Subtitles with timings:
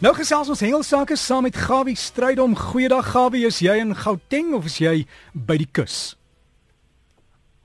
[0.00, 2.54] Nou gesels ons hengelsake saam met Gawie Strydom.
[2.56, 4.94] Goeiedag Gawie, is jy in Gauteng of is jy
[5.36, 6.14] by die kus?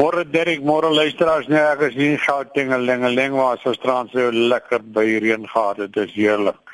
[0.00, 4.30] Môre Derek, môre luisteraars, nee, ek is hier in Gauteng, Lengeleng waar so strand so
[4.32, 6.72] lekker by reën gehad, dit is heerlik.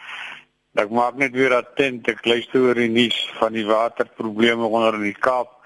[0.79, 5.09] Ek maak net weer attent, ek luister oor die nuus van die waterprobleme onder in
[5.09, 5.57] die Kaap.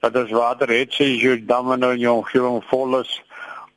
[0.00, 3.12] Dat ons water het sê jy damme nou in jou omgewing vol is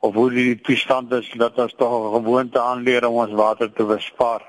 [0.00, 3.84] of hoe die toestand is dat ons tog 'n gewoonte aanleer om ons water te
[3.84, 4.40] bespaar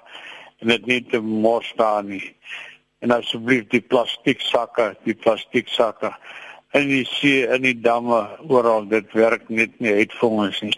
[0.61, 2.23] en dit nie te mors staan nie.
[3.01, 6.13] En asseblief die plastiek sakke, die plastiek sakke
[6.77, 10.77] in die see, in die damme, oral dit werk net nie uit vir ons nie.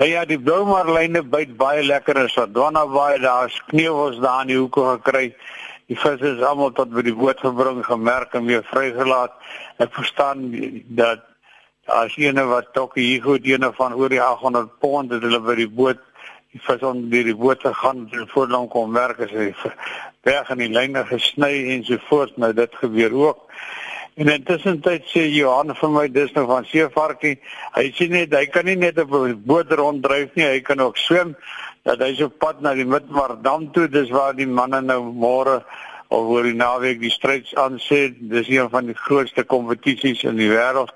[0.00, 4.52] Nou ja, die blou marline byt baie lekker in Swadwana baie, daar's kneeuwels daar in
[4.52, 5.28] die hoeke gekry.
[5.90, 9.34] Die visse is almal tot by die boot gebring, gemerk en weer vrygelaat.
[9.82, 10.48] Ek verstaan
[10.98, 11.28] dat
[11.92, 15.56] as ene wat tokkie hier goed ene van oor die 800 pond het hulle by
[15.58, 16.02] die boot
[16.52, 19.52] die vis onder die boot gegaan en voorlank kom werk as hy
[20.28, 22.36] weg in die lyne gesny en so voort.
[22.36, 23.46] Nou dit gebeur ook.
[24.20, 27.38] En intussen tyd sê Johan vir my dis nou van seevarkie.
[27.76, 30.96] Hy sien net hy kan nie net op 'n boot ronddryf nie hy kan ook
[30.96, 31.36] swem
[31.84, 33.88] dat hy so pad na die Midmardam toe.
[33.88, 35.62] Dis waar die manne nou môre
[36.12, 40.36] of oor die naweek die stryds aan sê dis een van die grootste kompetisies in
[40.36, 40.92] die wêreld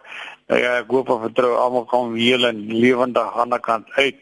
[0.50, 4.20] nou ja ek hoop en vertrou almal kan heel en lewendig aan die kant uit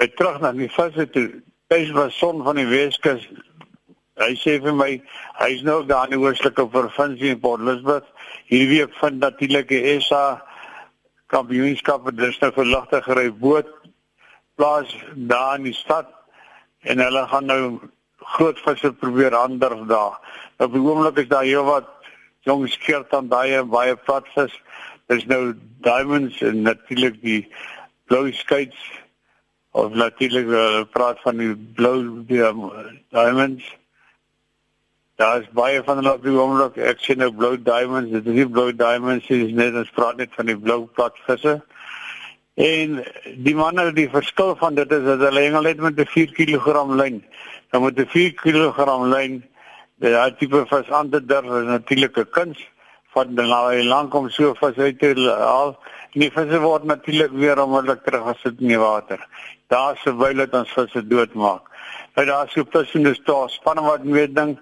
[0.00, 1.28] Hy terug na die visse toe.
[1.70, 3.22] Hy's was son van die Weskus.
[4.18, 4.90] Hy sê vir my
[5.40, 8.06] hy's nou daar in die oostelike provinsie in Port Elizabeth.
[8.50, 10.40] Hierdie week vind natuurlik die SA
[11.32, 13.70] kampioenskap vir dis nou vir ligte gery boot
[14.58, 14.90] plaas
[15.30, 16.10] daar in die stad
[16.86, 17.62] en hulle gaan nou
[18.34, 20.18] groot visse probeer ander daar.
[20.58, 21.90] Op die oomblik is daar heel wat
[22.46, 24.54] jong skeert aan daai baie platvis.
[25.06, 25.54] There's no
[25.86, 27.40] diamonds en natuurlik die
[28.10, 28.82] blou skates
[29.74, 31.96] of natuurlik uh, praat van die blou
[32.30, 32.60] um,
[33.10, 33.64] diamonds.
[35.18, 36.76] Daar is baie van hulle op die oomblik.
[36.78, 38.12] Ek sien nou blou diamonds.
[38.14, 41.56] Dit is nie blou diamonds nie, dis net ons praat net van die blou platvisse.
[42.54, 43.00] En
[43.42, 46.86] die manne die verskil van dit is dat hulle hengel net met 'n 4 kg
[46.94, 47.18] lyn.
[47.70, 48.78] Dan moet 'n 4 kg
[49.10, 49.42] lyn
[49.98, 52.62] daai tipe vis aan te durf is natuurlik 'n kuns
[53.14, 55.78] van nou lank om so vis uit te haal.
[56.14, 59.22] Die visse word natuurlik weer onmiddellik teruggesit in die water
[59.72, 61.70] daar terwyl dit ons visse doodmaak.
[62.14, 64.58] Nou daar so tussen daar spanne wat meer ding.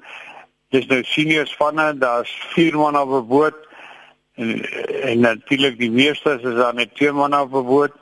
[0.72, 3.58] Dis nou senior spanne, daar's 4 man op 'n boot
[4.34, 4.64] en
[5.02, 7.92] en natuurlik die meeste is daar net 2 man op 'n boot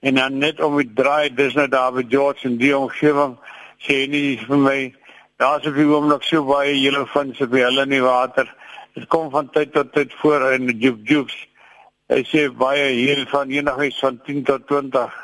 [0.00, 3.36] en dan net om die draai dis nou daar by George en die omgewing
[3.78, 4.94] sê nie vir my
[5.36, 8.54] daar's op die oomblik so baie hele vinse by hulle in die water.
[8.94, 11.46] Dit kom van tyd tot tyd voor in die juke jukes.
[12.06, 15.14] Hy sê baie hier van enigiets van 10 tot 20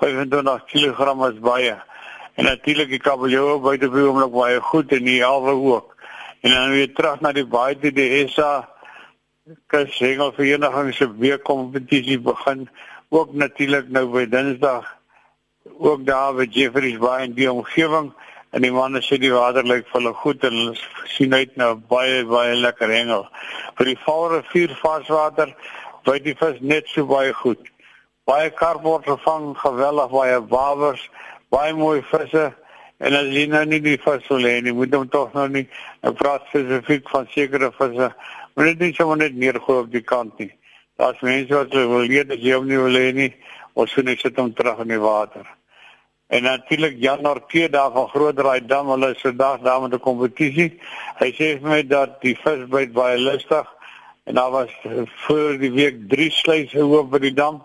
[0.00, 1.74] 25 kg is baie.
[2.40, 5.92] En natuurlik die kabeljou buite by hom nog baie goed en die halwe ook.
[6.40, 8.64] En dan weer terug na die baie die, die SA
[9.68, 12.64] kus hengel vereniging se weekkompetisie begin
[13.10, 14.88] ook natuurlik nou by Dinsdag
[15.78, 18.08] ook daar by Jeffreys Bay in die omgewing
[18.56, 21.74] en die manne sê die water lyk vir hulle goed en hulle sien uit na
[21.76, 23.28] baie baie lekker hengel.
[23.76, 25.52] Vir die Vaalrivier varswater
[26.04, 27.72] by die vis net so baie goed
[28.24, 31.02] baie karp word gevang, geweldig baie wawers,
[31.50, 32.50] baie mooi visse
[33.02, 35.64] en as jy nou nie die vis wil hê nie, moet hom tog nou nie.
[36.06, 38.12] Ek praat spesifiek van sekere visse.
[38.54, 40.52] Maar dit is sommer net neergooi op die kant nie.
[41.00, 43.32] Daar's mense wat wil leer dat jy hom nie wil hê nie,
[43.74, 45.48] of so net sit hom terug in die water.
[46.32, 50.78] En natuurlik Jan Norke daar van Grootdraai dam, hulle is vandag daar met 'n kompetisie.
[51.18, 53.66] Hy sê vir my dat die vis baie lustig
[54.24, 54.70] en daar was
[55.26, 57.62] voor die week 3 sluise oop by die dam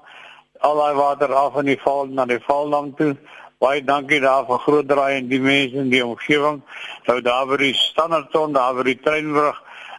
[0.60, 3.16] al daai water af in die val na die valdam toe.
[3.62, 6.62] Baie dankie daar vir groot draai en die mense in die omgewing.
[7.08, 9.58] Nou daar by die Standerton, daar by die treinbrug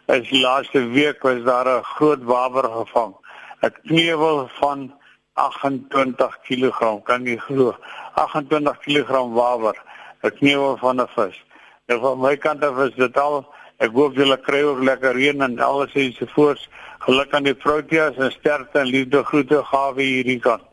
[0.09, 3.15] is die laaste week was daar 'n groot waber gevang.
[3.63, 4.93] 'n Knewel van
[5.33, 7.75] 28 kg, kan jy glo?
[8.15, 9.75] 28 kg waber,
[10.23, 11.43] 'n knewel van 'n vis.
[11.85, 13.45] En van my kant af is dit al
[13.79, 16.63] Ek hoop julle kry ook lekker reën en alles en so voort.
[17.05, 20.65] Geluk aan die Proteas en sterkte en liefde groete Gawie hierdie kant.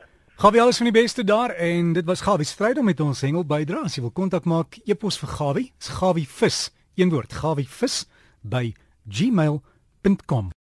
[0.43, 3.47] Gawie alles van die beste daar en dit was Gawie stryd om met ons hengel
[3.47, 3.87] bydra.
[3.87, 6.59] As jy wil kontak maak, e-pos vir Gawie, is Gawie vis.
[6.99, 8.03] Een woord, Gawie vis
[8.43, 8.75] by
[9.07, 10.51] gmail.com.